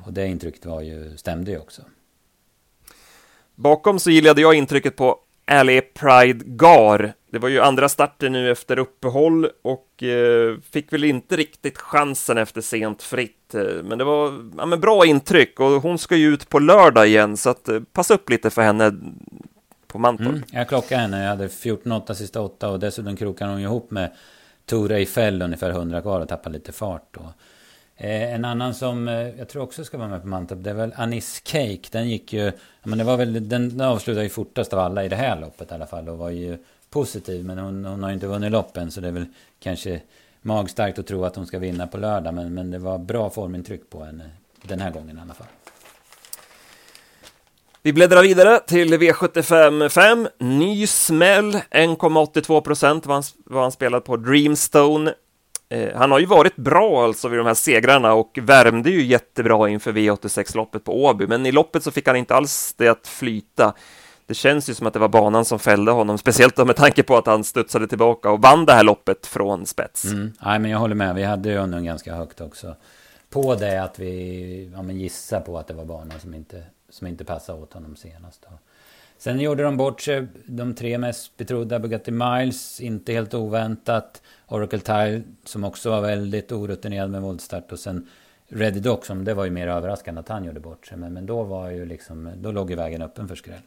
[0.06, 1.82] och det intrycket var ju, stämde ju också.
[3.56, 7.13] Bakom så gillade jag intrycket på Ali Pride Gar.
[7.32, 12.38] Det var ju andra starten nu efter uppehåll och eh, fick väl inte riktigt chansen
[12.38, 13.56] efter sent fritt.
[13.56, 17.08] Eh, men det var ja, men bra intryck och hon ska ju ut på lördag
[17.08, 18.93] igen så att eh, passa upp lite för henne
[19.88, 20.27] på Mantorp.
[20.27, 24.12] Mm, jag klockade henne, jag hade 14-8 sista 8 och dessutom krokade hon ihop med
[24.65, 27.08] Tora Eiffel ungefär 100 kvar och tappade lite fart.
[27.12, 27.34] Då.
[27.97, 30.73] Eh, en annan som eh, jag tror också ska vara med på Mantorp, det är
[30.73, 31.82] väl Anis Cake.
[31.91, 32.51] Den gick ju,
[32.84, 35.73] men det var väl, den avslutade ju fortast av alla i det här loppet i
[35.73, 36.58] alla fall och var ju
[36.89, 37.45] positiv.
[37.45, 39.25] Men hon, hon har ju inte vunnit loppen så det är väl
[39.60, 40.01] kanske
[40.41, 42.34] magstarkt att tro att hon ska vinna på lördag.
[42.34, 44.29] Men, men det var bra formintryck på henne
[44.62, 45.47] den här gången i alla fall.
[47.86, 50.27] Vi bläddrar vidare till V75 5.
[50.39, 55.13] Ny smäll, 1,82 procent var han, var han spelad på Dreamstone.
[55.73, 59.69] Eh, han har ju varit bra alltså vid de här segrarna och värmde ju jättebra
[59.69, 63.73] inför V86-loppet på Åby, men i loppet så fick han inte alls det att flyta.
[64.25, 67.17] Det känns ju som att det var banan som fällde honom, speciellt med tanke på
[67.17, 70.05] att han studsade tillbaka och vann det här loppet från spets.
[70.05, 70.33] Mm.
[70.45, 71.15] Nej, men jag håller med.
[71.15, 72.75] Vi hade ju honom ganska högt också.
[73.29, 77.25] På det att vi ja, gissar på att det var banan som inte, som inte
[77.25, 78.45] passade åt honom senast.
[78.49, 78.57] Då.
[79.17, 84.21] Sen gjorde de bort sig, de tre mest betrodda, Bugatti Miles, inte helt oväntat.
[84.47, 87.71] Oracle Tile, som också var väldigt orutinerad med voltstart.
[87.71, 88.08] Och sen
[88.47, 90.97] Ready Dock, som det var ju mer överraskande att han gjorde bort sig.
[90.97, 93.62] Men, men då var ju liksom, då låg ju vägen öppen för skräll.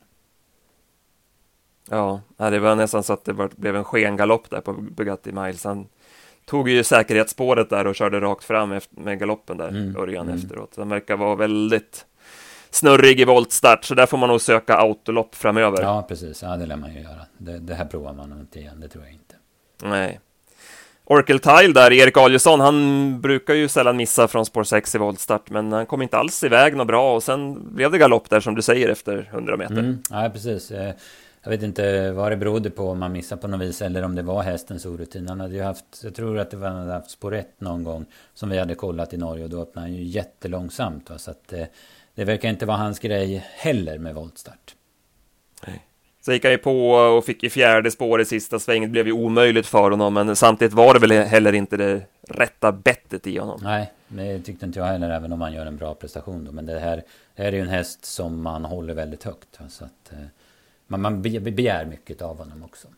[1.91, 5.65] Ja, det var nästan så att det blev en skengalopp där på Bugatti Miles.
[5.65, 5.87] Han
[6.45, 10.39] tog ju säkerhetsspåret där och körde rakt fram med galoppen där, mm, Örjan mm.
[10.39, 10.75] efteråt.
[10.77, 12.07] Han verkar vara väldigt
[12.71, 15.83] snurrig i voltstart, så där får man nog söka autolopp framöver.
[15.83, 16.43] Ja, precis.
[16.43, 17.27] Ja, det lär man ju göra.
[17.39, 19.35] Det, det här provar man nog inte igen, det tror jag inte.
[19.83, 20.21] Nej.
[21.05, 25.51] Oracle Tile där, Erik Adielsson, han brukar ju sällan missa från spår 6 i voltstart,
[25.51, 28.55] men han kom inte alls iväg något bra och sen blev det galopp där som
[28.55, 29.79] du säger efter 100 meter.
[29.79, 30.71] Mm, ja, precis.
[30.71, 30.95] Eh,
[31.43, 34.15] jag vet inte vad det berodde på om man missade på något vis eller om
[34.15, 35.29] det var hästens orutin.
[35.29, 37.85] Han hade ju haft, jag tror att det var, han hade haft spår 1 någon
[37.85, 41.11] gång som vi hade kollat i Norge och då öppnade han ju jättelångsamt.
[41.11, 41.19] Va?
[41.19, 41.65] Så att eh,
[42.17, 44.75] det verkar inte vara hans grej heller med voltstart.
[46.21, 48.89] Så gick han ju på och fick i fjärde spår i sista svängen.
[48.89, 52.73] Det blev ju omöjligt för honom, men samtidigt var det väl heller inte det rätta
[52.73, 53.61] bettet i honom.
[53.63, 56.45] Nej, det tyckte inte jag heller, även om han gör en bra prestation.
[56.45, 56.53] Då.
[56.53, 57.03] Men det här,
[57.37, 59.59] det här är ju en häst som man håller väldigt högt.
[59.69, 60.19] Så att, eh,
[60.87, 62.89] man, man begär mycket av honom också.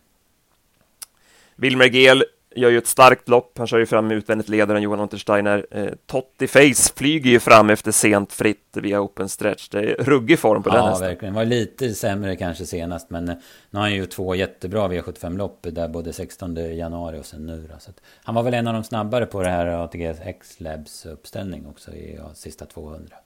[1.56, 3.58] Wilmer Gel gör ju ett starkt lopp.
[3.58, 5.66] Han kör ju fram utvändigt ledaren Johan Untersteiner.
[5.70, 9.68] Eh, Totti Face flyger ju fram efter sent fritt via open stretch.
[9.68, 11.04] Det är ruggig form på ja, den hästen.
[11.04, 11.34] Ja, verkligen.
[11.34, 13.34] Var lite sämre kanske senast, men eh,
[13.70, 17.70] nu har han ju två jättebra V75-lopp där både 16 januari och sen nu.
[17.78, 17.90] Så
[18.22, 22.16] han var väl en av de snabbare på det här ATG X-Labs uppställning också i
[22.16, 23.16] ja, sista 200.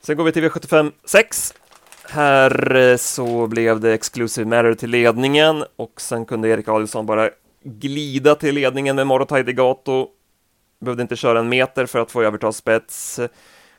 [0.00, 1.54] Sen går vi till V75 6
[2.10, 7.30] här eh, så blev det Exclusive Matter till ledningen och sen kunde Erik Adielsson bara
[7.62, 10.08] glida till ledningen med Morotai Degato.
[10.80, 13.20] Behövde inte köra en meter för att få överta spets.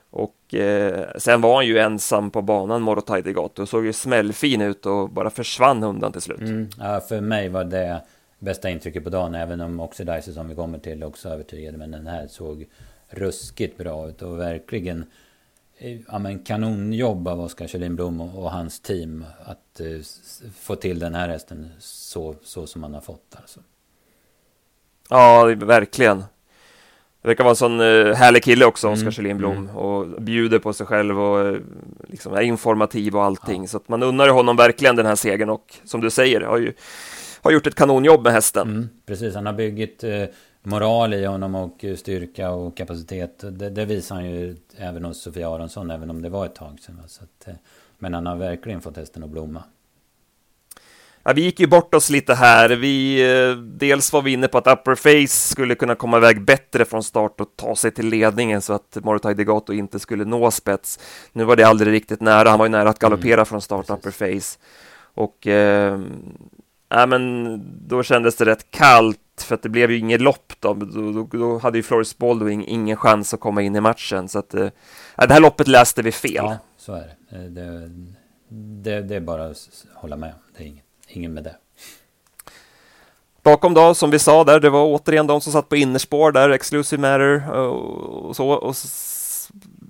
[0.09, 3.65] Och eh, sen var han ju ensam på banan, Morotai Degato.
[3.65, 6.39] Såg ju smällfin ut och bara försvann undan till slut.
[6.39, 8.01] Mm, ja, för mig var det
[8.39, 11.77] bästa intrycket på dagen, även om Oxidizer som vi kommer till också övertygade.
[11.77, 12.67] Men den här såg
[13.09, 15.05] ruskigt bra ut och verkligen
[15.79, 20.01] ja, men kanonjobb av Oskar Kjellin Blom och, och, hans team att uh,
[20.59, 23.59] få till den här hästen så, så som man har fått alltså.
[25.09, 26.23] Ja, verkligen.
[27.21, 29.11] Det verkar vara en sån uh, härlig kille också, Oskar mm.
[29.11, 29.75] Kjellin Blom, mm.
[29.75, 31.59] och bjuder på sig själv och uh,
[32.07, 33.61] liksom är informativ och allting.
[33.61, 33.67] Ja.
[33.67, 36.73] Så att man unnar honom verkligen den här segern och som du säger, har ju
[37.41, 38.67] har gjort ett kanonjobb med hästen.
[38.67, 40.03] Mm, precis, han har byggt
[40.63, 43.43] moral i honom och styrka och kapacitet.
[43.52, 46.80] Det, det visar han ju även hos Sofia Aronsson, även om det var ett tag
[46.80, 47.02] sedan.
[47.08, 47.54] Så att, eh,
[47.98, 49.63] men han har verkligen fått hästen att blomma.
[51.24, 52.69] Ja, vi gick ju bort oss lite här.
[52.69, 56.86] Vi, eh, dels var vi inne på att Upper Face skulle kunna komma iväg bättre
[56.86, 61.00] från start och ta sig till ledningen så att Morotai Degato inte skulle nå spets.
[61.34, 62.50] Nu var det aldrig riktigt nära.
[62.50, 63.98] Han var ju nära att galoppera mm, från start, precis.
[63.98, 64.60] Upper Face.
[65.13, 66.00] Och eh,
[66.89, 70.73] ja, men då kändes det rätt kallt för att det blev ju inget lopp då.
[70.73, 74.28] Då, då, då hade ju Floris Baldwin ingen chans att komma in i matchen.
[74.28, 74.69] Så att, äh,
[75.17, 76.34] det här loppet läste vi fel.
[76.34, 77.38] Ja, så är det.
[77.38, 77.91] Eh, det,
[78.49, 80.34] det, det är bara att hålla med.
[80.58, 81.56] Det är inget, ingen med det.
[83.43, 86.49] Bakom då, som vi sa där, det var återigen de som satt på innerspår där,
[86.49, 88.49] Exclusive Matter och, och så.
[88.49, 88.75] Och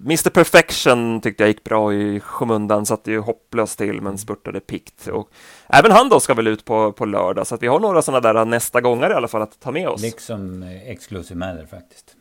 [0.06, 5.08] Mr Perfection tyckte jag gick bra i skymundan, satte ju hopplöst till men spurtade pikt.
[5.08, 5.32] Och
[5.67, 8.34] även han då ska väl ut på, på lördag, så att vi har några sådana
[8.34, 10.02] där nästa gånger i alla fall att ta med oss.
[10.02, 12.15] Liksom Exclusive Matter faktiskt.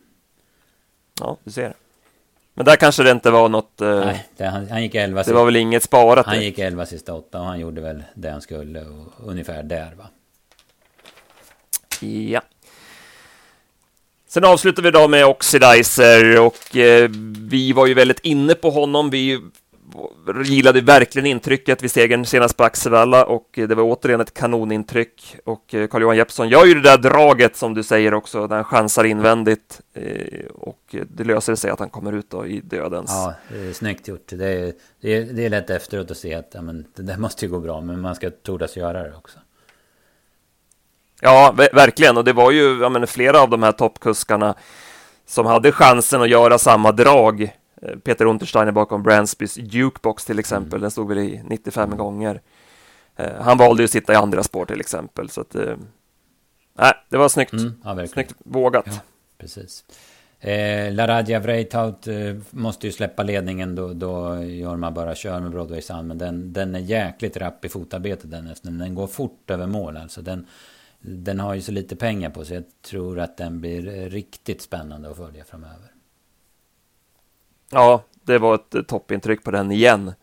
[1.19, 1.73] Ja, du ser.
[2.53, 3.81] Men där kanske det inte var något...
[3.81, 6.25] Eh, Nej, det, han, han, gick 11 Det var väl inget sparat?
[6.25, 9.95] Han gick 11 sista åtta och han gjorde väl det han skulle och ungefär där
[9.97, 10.09] va?
[12.07, 12.41] Ja.
[14.31, 17.09] Sen avslutar vi då med Oxidizer och eh,
[17.49, 19.09] vi var ju väldigt inne på honom.
[19.09, 19.41] Vi
[20.45, 25.73] gillade verkligen intrycket vid segern senast på Axevalla och det var återigen ett kanonintryck och
[25.73, 29.03] eh, Carl-Johan Jeppsson gör ju det där draget som du säger också, där han chansar
[29.03, 33.11] invändigt eh, och det löser sig att han kommer ut då i dödens.
[33.11, 34.27] Ja, det är snyggt gjort.
[34.27, 37.17] Det är, det är, det är lätt efteråt att se att ja, men, det där
[37.17, 39.39] måste ju gå bra, men man ska tordas göra det också.
[41.21, 42.17] Ja, verkligen.
[42.17, 44.55] Och det var ju ja, men, flera av de här toppkuskarna
[45.25, 47.41] som hade chansen att göra samma drag.
[47.81, 50.81] Eh, Peter Untersteiner bakom Bransbys Jukebox till exempel, mm.
[50.81, 52.41] den stod väl i 95 gånger.
[53.15, 55.75] Eh, han valde ju att sitta i andra spår till exempel, så att eh,
[56.77, 57.53] nej, det var snyggt.
[57.53, 58.85] Mm, ja, snyggt vågat.
[58.87, 58.93] Ja,
[59.37, 59.83] precis.
[60.41, 65.81] Eh, Laradja Vreitaut eh, måste ju släppa ledningen då, då Jorma bara kör med Broadway
[65.81, 66.07] Sun.
[66.07, 68.77] Men den, den är jäkligt rapp i fotarbetet den hästen.
[68.77, 70.21] Den går fort över mål alltså.
[70.21, 70.47] Den,
[71.01, 72.55] den har ju så lite pengar på sig.
[72.55, 75.91] Jag tror att den blir riktigt spännande att följa framöver.
[77.69, 80.13] Ja, det var ett toppintryck på den igen.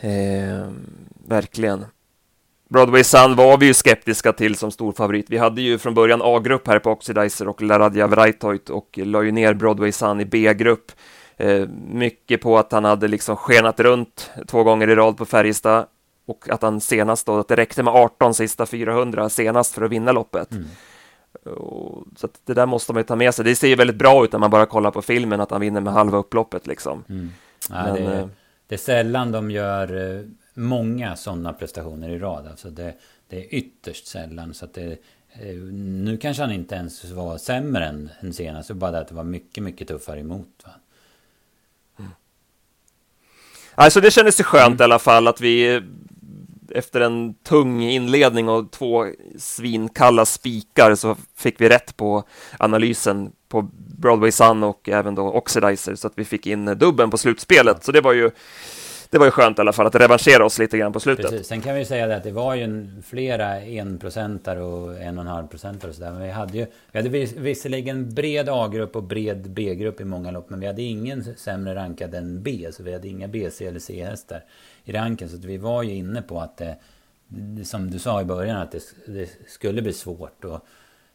[0.00, 0.70] Eh,
[1.26, 1.84] verkligen.
[2.68, 5.26] Broadway Sun var vi ju skeptiska till som stor favorit.
[5.28, 9.32] Vi hade ju från början A-grupp här på Oxidizer och Laradja Vrajtojt och la ju
[9.32, 10.92] ner Broadway Sun i B-grupp.
[11.36, 15.86] Eh, mycket på att han hade liksom skenat runt två gånger i rad på Färjestad
[16.28, 19.90] och att han senast då, att det räckte med 18 sista 400 senast för att
[19.90, 20.52] vinna loppet.
[20.52, 20.66] Mm.
[21.56, 23.44] Och, så det där måste man ju ta med sig.
[23.44, 25.80] Det ser ju väldigt bra ut när man bara kollar på filmen att han vinner
[25.80, 27.04] med halva upploppet liksom.
[27.08, 27.30] Mm.
[27.70, 28.28] Ja, Men, det, är, eh,
[28.66, 32.46] det, är sällan de gör eh, många sådana prestationer i rad.
[32.46, 32.94] Alltså det,
[33.28, 34.54] det är ytterst sällan.
[34.54, 34.92] Så det,
[35.32, 38.70] eh, nu kanske han inte ens var sämre än, än senast.
[38.70, 40.62] Bara det att det var mycket, mycket tuffare emot.
[40.64, 40.72] Va?
[43.80, 44.80] Alltså det kändes ju skönt mm.
[44.80, 45.82] i alla fall att vi
[46.74, 49.06] efter en tung inledning och två
[49.38, 52.22] svinkalla spikar så fick vi rätt på
[52.58, 57.18] analysen på Broadway Sun och även då Oxidizer så att vi fick in dubben på
[57.18, 57.84] slutspelet.
[57.84, 58.30] Så det var ju
[59.10, 61.30] det var ju skönt i alla fall att revanschera oss lite grann på slutet.
[61.30, 61.46] Precis.
[61.46, 65.24] Sen kan vi säga det att det var ju en, flera enprocentare och en och
[65.24, 66.10] en halv procentare och sådär.
[66.10, 67.08] Men vi hade ju vi hade
[67.40, 70.50] visserligen bred A-grupp och bred B-grupp i många lopp.
[70.50, 72.68] Men vi hade ingen sämre rankad än B.
[72.72, 74.44] Så vi hade inga B, C eller C-hästar
[74.88, 75.28] i ranken.
[75.28, 76.76] Så vi var ju inne på att det,
[77.64, 80.44] som du sa i början att det, det skulle bli svårt.
[80.44, 80.60] Och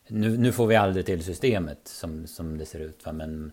[0.07, 3.05] nu, nu, får vi aldrig till systemet som, som det ser ut.
[3.05, 3.11] Va?
[3.11, 3.51] Men,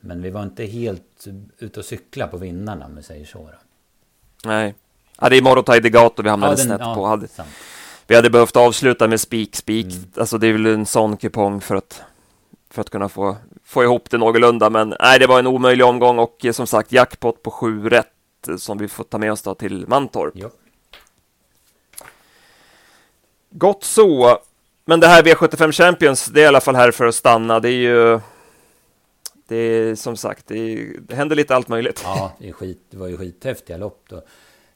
[0.00, 1.26] men vi var inte helt
[1.58, 3.38] ute och cykla på vinnarna om vi säger så.
[3.38, 3.58] Då.
[4.48, 4.74] Nej.
[5.20, 7.06] Ja, det är Morotai Degato vi hamnade ja, den, snett ja, på.
[7.06, 7.28] Hade,
[8.06, 9.86] vi hade behövt avsluta med spik, spik.
[9.86, 10.04] Mm.
[10.16, 12.02] Alltså det är väl en sån kupong för att,
[12.70, 14.70] för att kunna få, få ihop det någorlunda.
[14.70, 18.19] Men nej, det var en omöjlig omgång och som sagt jackpot på sju rätt
[18.58, 20.32] som vi får ta med oss då till Mantorp.
[20.36, 20.50] Jo.
[23.50, 24.38] Gott så.
[24.84, 27.60] Men det här V75 Champions, det är i alla fall här för att stanna.
[27.60, 28.20] Det är ju...
[29.48, 32.00] Det är som sagt, det, är, det händer lite allt möjligt.
[32.04, 34.22] Ja, det, är skit, det var ju skithäftiga lopp då.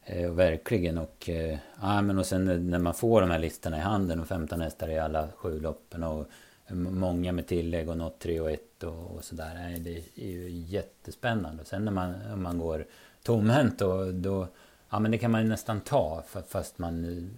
[0.05, 0.99] Eh, verkligen.
[0.99, 4.29] Och, eh, ja, men och sen när man får de här listorna i handen och
[4.29, 6.27] 15 hästar i alla sju loppen och
[6.73, 9.77] många med tillägg och något 3 och 1 och, och sådär.
[9.79, 11.65] Det är ju jättespännande.
[11.65, 12.87] Sen när man, om man går
[13.25, 14.49] tomhänt då, då
[14.95, 17.31] Ja men det kan man ju nästan ta fast man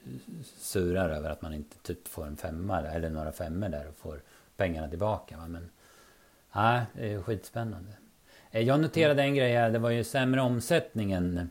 [0.59, 4.21] surar över att man inte typ får en femma eller några femmor där och får
[4.57, 5.37] pengarna tillbaka.
[5.37, 5.49] Va?
[5.49, 5.71] Men
[6.53, 7.93] ja, det är skitspännande.
[8.51, 11.51] Eh, jag noterade en grej här, det var ju sämre omsättning än,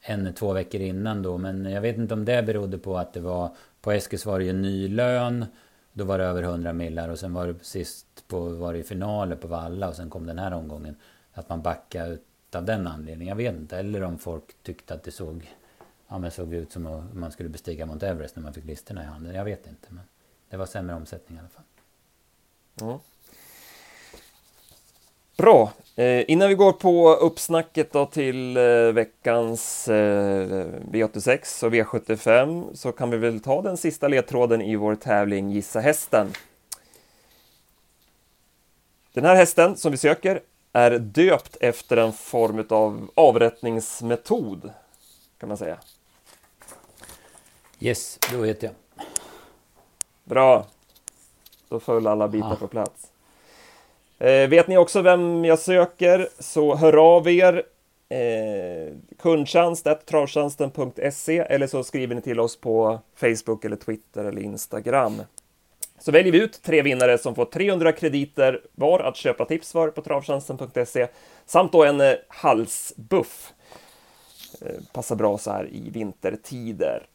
[0.00, 1.38] än två veckor innan då.
[1.38, 4.44] Men jag vet inte om det berodde på att det var på Eskils var det
[4.44, 5.46] ju ny lön.
[5.92, 9.36] Då var det över 100 millar och sen var det sist på var det finaler
[9.36, 10.96] på Valla och sen kom den här omgången.
[11.32, 13.28] Att man backade ut av den anledningen.
[13.28, 13.78] Jag vet inte.
[13.78, 15.54] Eller om folk tyckte att det såg,
[16.08, 19.02] ja, men såg ut som om man skulle bestiga Mount Everest när man fick listorna
[19.02, 19.34] i handen.
[19.34, 19.86] Jag vet inte.
[19.88, 20.04] Men
[20.50, 21.64] det var sämre omsättning i alla fall.
[22.74, 23.00] Ja.
[25.36, 25.72] Bra.
[25.96, 32.92] Eh, innan vi går på uppsnacket då till eh, veckans eh, V86 och V75 så
[32.92, 36.32] kan vi väl ta den sista ledtråden i vår tävling Gissa hästen.
[39.12, 40.40] Den här hästen som vi söker
[40.72, 44.70] är döpt efter en form av avrättningsmetod,
[45.38, 45.78] kan man säga.
[47.80, 48.72] Yes, då vet jag.
[50.24, 50.66] Bra.
[51.68, 52.56] Då föll alla bitar ah.
[52.56, 53.12] på plats.
[54.18, 57.62] Eh, vet ni också vem jag söker så hör av er.
[58.08, 65.22] Eh, kundtjänst.travtjänsten.se eller så skriver ni till oss på Facebook eller Twitter eller Instagram.
[66.00, 69.88] Så väljer vi ut tre vinnare som får 300 krediter var att köpa tips för
[69.88, 71.08] på travtjänsten.se
[71.46, 73.52] samt då en eh, halsbuff.
[74.62, 77.06] Eh, passar bra så här i vintertider.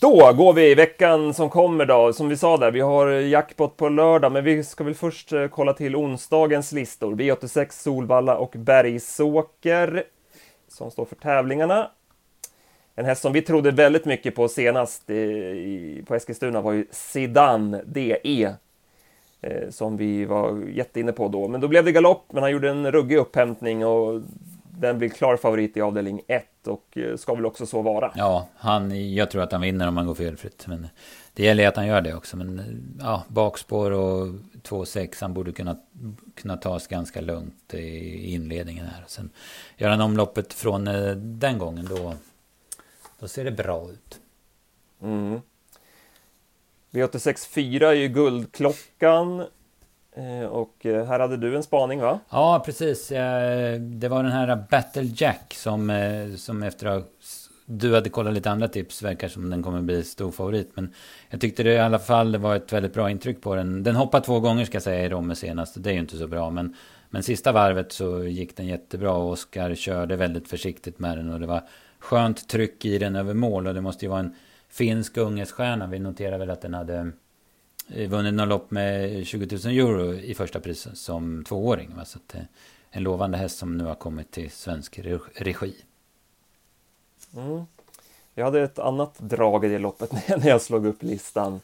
[0.00, 2.12] Då går vi i veckan som kommer då.
[2.12, 5.32] Som vi sa där, vi har eh, jackpot på lördag, men vi ska väl först
[5.50, 7.14] kolla till onsdagens listor.
[7.14, 10.04] V86 Solvalla och Bergsåker
[10.68, 11.90] som står för tävlingarna.
[12.94, 16.86] En häst som vi trodde väldigt mycket på senast eh, i, på Eskilstuna var ju
[16.90, 18.54] Sidan DE.
[19.42, 21.48] Eh, som vi var jätteinne på då.
[21.48, 24.22] Men då blev det galopp, men han gjorde en ruggig upphämtning och
[24.78, 28.12] den blir klar favorit i avdelning 1 och eh, ska väl också så vara.
[28.16, 30.64] Ja, han, jag tror att han vinner om han går felfritt.
[30.68, 30.88] Men
[31.34, 32.36] det gäller att han gör det också.
[32.36, 32.64] Men eh,
[33.00, 34.26] ja, bakspår och
[34.62, 35.76] 2-6, han borde kunna,
[36.34, 39.04] kunna tas ganska lugnt i inledningen här.
[39.06, 39.30] Sen
[39.76, 40.84] gör han omloppet från
[41.16, 42.14] den gången då
[43.20, 44.20] då ser det bra ut.
[45.02, 45.40] Mm.
[46.90, 49.44] V86 4 är ju guldklockan.
[50.16, 52.20] Eh, och eh, här hade du en spaning va?
[52.30, 53.08] Ja precis.
[53.78, 57.10] Det var den här Battle Jack som, eh, som efter att
[57.66, 60.70] du hade kollat lite andra tips verkar som den kommer bli stor favorit.
[60.74, 60.94] Men
[61.28, 63.82] jag tyckte det i alla fall var ett väldigt bra intryck på den.
[63.82, 65.82] Den hoppade två gånger ska jag säga i Romme senast.
[65.82, 66.50] Det är ju inte så bra.
[66.50, 66.76] Men,
[67.10, 69.12] men sista varvet så gick den jättebra.
[69.12, 71.32] Och Oskar körde väldigt försiktigt med den.
[71.32, 71.62] Och det var
[72.00, 73.66] skönt tryck i den över mål.
[73.66, 74.34] Och det måste ju vara en
[74.68, 75.86] finsk ungesstjärna.
[75.86, 77.12] Vi noterar väl att den hade
[77.94, 81.94] eh, vunnit något lopp med 20 000 euro i första pris som tvååring.
[82.04, 82.42] Så att, eh,
[82.90, 84.98] en lovande häst som nu har kommit till svensk
[85.34, 85.74] regi.
[87.36, 87.64] Mm.
[88.34, 91.60] Jag hade ett annat drag i det loppet när jag slog upp listan.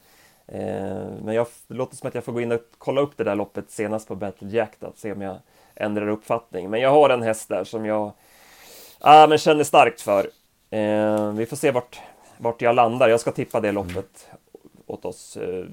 [0.47, 3.25] Eh, men jag, det låter som att jag får gå in och kolla upp det
[3.25, 5.39] där loppet senast på Battle Jack då, se om jag
[5.75, 6.71] ändrar uppfattning.
[6.71, 8.13] Men jag har en häst där som jag
[9.07, 10.31] Ja, men känner starkt för.
[10.71, 12.01] Eh, vi får se vart,
[12.39, 13.09] vart jag landar.
[13.09, 14.07] Jag ska tippa det loppet mm.
[14.87, 15.37] åt oss.
[15.37, 15.65] Eh,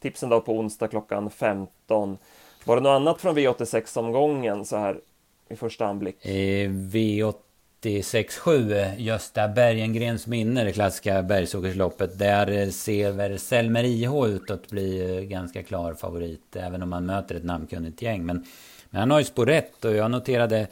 [0.00, 2.18] tipsen då på onsdag klockan 15.
[2.64, 5.00] Var det något annat från V86-omgången så här
[5.48, 6.26] i första anblick?
[6.26, 12.18] Eh, V86.7, Gösta Bergengrens minne, det klassiska Bergsåkersloppet.
[12.18, 16.92] Där eh, ser väl Selmer IH ut att bli eh, ganska klar favorit, även om
[16.92, 18.26] han möter ett namnkunnigt gäng.
[18.26, 18.46] Men,
[18.90, 20.66] men han har ju spår rätt och jag noterade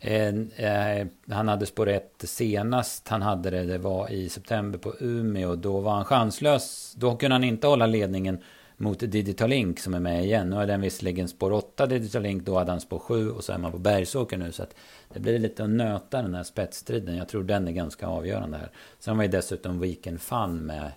[0.00, 5.54] Eh, han hade spår 1 senast han hade det, det var i september på Umeå.
[5.54, 6.94] Då var han chanslös.
[6.96, 8.38] Då kunde han inte hålla ledningen
[8.76, 10.50] mot Digital Link som är med igen.
[10.50, 13.52] Nu är den visserligen spår 8 Digital Link, då hade han spår 7 och så
[13.52, 14.52] är man på Bergsåker nu.
[14.52, 14.74] Så att
[15.12, 17.16] det blir lite att nöta den här spetsstriden.
[17.16, 18.70] Jag tror den är ganska avgörande här.
[18.98, 20.92] Sen var ju dessutom Weekend Fun med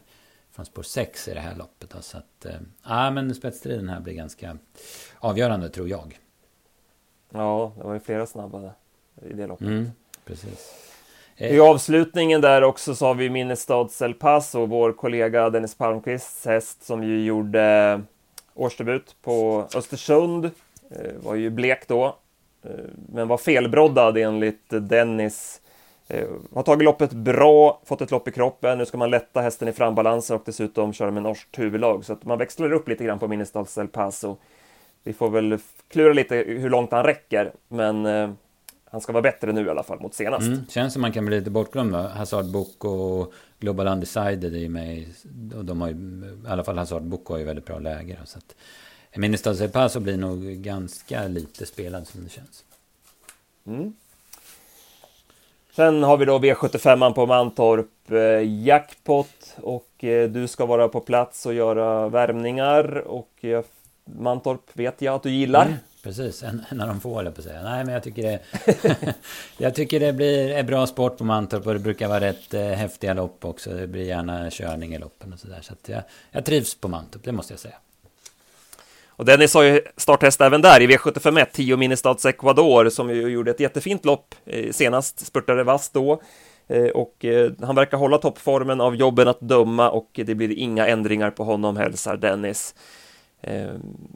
[0.52, 1.89] från spår 6 i det här loppet.
[1.89, 4.58] Då, så att, eh, ja, men spetsstriden här blir ganska
[5.20, 6.20] avgörande tror jag.
[7.30, 8.74] Ja, det var ju flera snabba där
[9.30, 9.67] i det loppet.
[9.67, 9.91] Mm,
[10.26, 10.89] precis.
[11.41, 16.84] I avslutningen där också så har vi Minnestads El Paso, vår kollega Dennis Palmqvists häst
[16.84, 18.01] som ju gjorde
[18.53, 20.45] årsdebut på Östersund.
[20.91, 22.15] Eh, var ju blek då,
[22.63, 22.72] eh,
[23.13, 25.61] men var felbroddad enligt Dennis.
[26.07, 28.78] Eh, har tagit loppet bra, fått ett lopp i kroppen.
[28.78, 32.05] Nu ska man lätta hästen i frambalansen och dessutom köra med norskt huvudlag.
[32.05, 34.38] Så att man växlar upp lite grann på Minnestads El Paso.
[35.03, 35.57] Vi får väl
[35.88, 38.05] klura lite hur långt han räcker, men
[38.92, 40.48] han ska vara bättre nu i alla fall mot senast.
[40.48, 41.96] Mm, känns som man kan bli lite bortglömd.
[41.96, 45.06] Hazard Book och Global Undecided är med.
[45.56, 45.96] Och de har ju,
[46.46, 48.18] i alla fall Hazard Book har ju väldigt bra läge.
[48.26, 48.56] Så att
[49.16, 52.66] Minister Paso blir nog ganska lite spelad som det känns.
[53.68, 53.94] Mm.
[55.76, 61.00] Sen har vi då V75 på Mantorp eh, Jackpot och eh, du ska vara på
[61.00, 63.64] plats och göra värmningar och eh,
[64.06, 65.66] Mantorp vet jag att du gillar.
[65.66, 65.78] Mm.
[66.04, 67.64] Precis, en, en av de få på att säga.
[67.64, 68.39] Nej, men jag tycker det,
[69.58, 72.62] jag tycker det blir är bra sport på Mantorp och det brukar vara rätt eh,
[72.62, 73.70] häftiga lopp också.
[73.70, 75.60] Det blir gärna körning i loppen och sådär.
[75.62, 77.76] Så, så jag, jag trivs på Mantorp, det måste jag säga.
[79.20, 83.52] Och Dennis har ju starthäst även där i V751, 10 Ministads Ecuador, som ju gjorde
[83.52, 86.22] ett jättefint lopp eh, senast, spurtade vass då.
[86.68, 90.88] Eh, och eh, han verkar hålla toppformen av jobben att döma och det blir inga
[90.88, 92.76] ändringar på honom, hälsar Dennis.
[93.42, 93.70] Eh,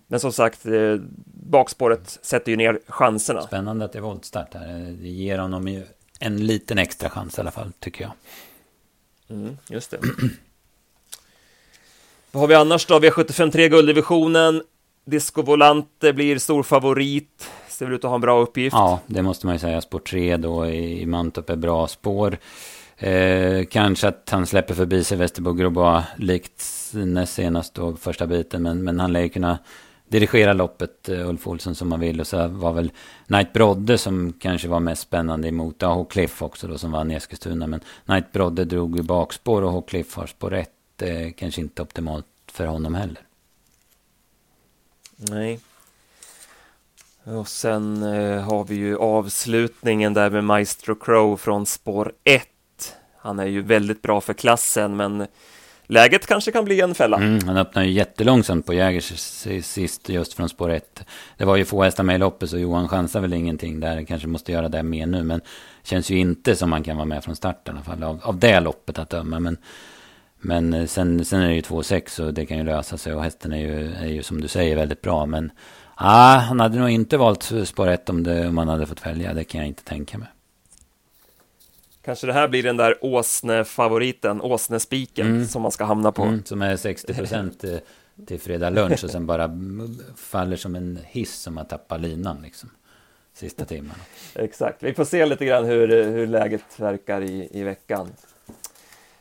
[0.07, 0.95] men som sagt, eh,
[1.25, 3.41] bakspåret sätter ju ner chanserna.
[3.41, 4.95] Spännande att det är voltstart här.
[5.01, 5.83] Det ger honom ju
[6.19, 8.11] en liten extra chans i alla fall, tycker jag.
[9.29, 9.99] Mm, just det.
[12.31, 12.99] Vad har vi annars då?
[12.99, 14.63] V753 gulddivisionen.
[15.05, 17.49] Disco Volante blir stor favorit.
[17.67, 18.73] Ser ut att ha en bra uppgift.
[18.73, 19.81] Ja, det måste man ju säga.
[19.81, 22.37] Spår 3 då i Mantorp är bra spår.
[23.03, 28.27] Eh, kanske att han släpper förbi sig Västerbogger och bara likt näst senast då första
[28.27, 28.63] biten.
[28.63, 29.59] Men, men han lär ju kunna
[30.07, 32.19] dirigera loppet, eh, Ulf Olsson, som man vill.
[32.19, 32.91] Och så var väl
[33.27, 35.75] Knight Brodde som kanske var mest spännande emot.
[35.79, 37.67] Ja, och Cliff också då som vann i Eskilstuna.
[37.67, 39.81] Men Knight Brodde drog ju bakspår och H.
[39.81, 41.01] Cliff har spår rätt.
[41.01, 43.21] Eh, kanske inte optimalt för honom heller.
[45.17, 45.59] Nej.
[47.23, 52.47] Och sen eh, har vi ju avslutningen där med Maestro Crow från spår 1.
[53.23, 55.27] Han är ju väldigt bra för klassen, men
[55.87, 57.17] läget kanske kan bli en fälla.
[57.17, 59.13] Mm, han öppnar ju jättelångsamt på Jägers
[59.63, 61.05] sist just från spår 1.
[61.37, 64.03] Det var ju få hästar med i loppet så Johan chansar väl ingenting där.
[64.03, 65.23] Kanske måste göra det mer nu.
[65.23, 65.41] Men
[65.83, 68.03] känns ju inte som man kan vara med från start i alla fall.
[68.03, 69.39] Av, av det loppet att döma.
[69.39, 69.57] Men,
[70.39, 73.13] men eh, sen, sen är det ju 2,6 och det kan ju lösa sig.
[73.13, 75.25] Och hästen är ju, är ju som du säger väldigt bra.
[75.25, 75.51] Men
[75.95, 79.33] ah, han hade nog inte valt spår 1 om, det, om han hade fått välja.
[79.33, 80.27] Det kan jag inte tänka mig.
[82.05, 85.45] Kanske det här blir den där Åsne-favoriten, Åsne-spiken, mm.
[85.45, 86.23] som man ska hamna på.
[86.23, 87.65] Mm, som är 60 procent
[88.27, 89.51] till fredag lunch och sen bara
[90.17, 92.69] faller som en hiss som man tappar linan liksom.
[93.33, 93.95] Sista timmen.
[94.35, 98.09] Exakt, vi får se lite grann hur, hur läget verkar i, i veckan.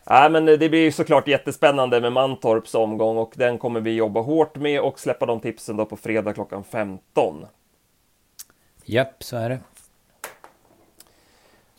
[0.04, 4.56] Nej, men det blir såklart jättespännande med Mantorps omgång och den kommer vi jobba hårt
[4.56, 7.46] med och släppa de tipsen då på fredag klockan 15.
[8.84, 9.58] Japp, så är det.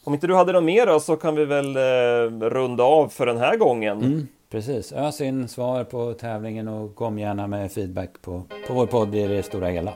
[0.06, 3.26] Om inte du hade något mer då, så kan vi väl eh, runda av för
[3.26, 3.98] den här gången.
[3.98, 8.86] Mm, precis, ös in svar på tävlingen och kom gärna med feedback på, på vår
[8.86, 9.94] podd i det stora hela.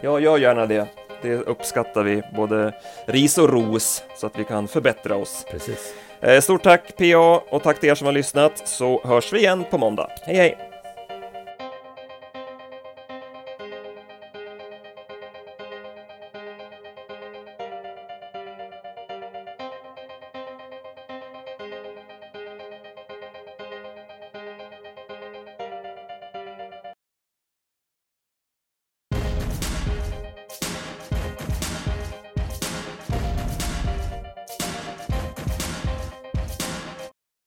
[0.00, 0.86] Ja, gör gärna det.
[1.22, 2.74] Det uppskattar vi, både
[3.06, 5.46] ris och ros, så att vi kan förbättra oss.
[5.50, 5.94] Precis.
[6.20, 9.64] Eh, stort tack PA och tack till er som har lyssnat, så hörs vi igen
[9.70, 10.08] på måndag.
[10.22, 10.71] Hej hej!